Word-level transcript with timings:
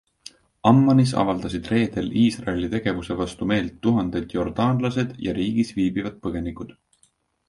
Ammanis 0.69 1.11
avaldasid 1.23 1.67
reedel 1.73 2.07
Iisraeli 2.21 2.69
tegevuse 2.71 3.17
vastu 3.19 3.47
meelt 3.51 3.75
tuhanded 3.89 4.33
jordaanlased 4.39 5.13
ja 5.27 5.37
riigis 5.41 5.71
viibivad 5.77 6.17
põgenikud. 6.25 6.73